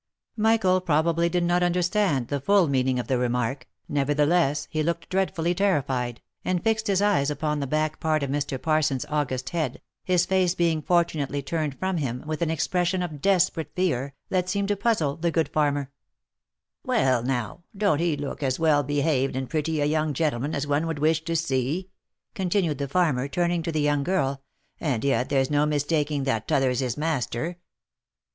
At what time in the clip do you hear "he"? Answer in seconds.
4.71-4.81, 18.03-18.17